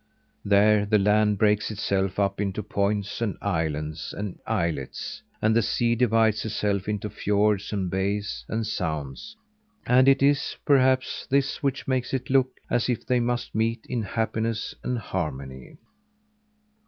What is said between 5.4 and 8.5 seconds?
and the sea divides itself into fiords and bays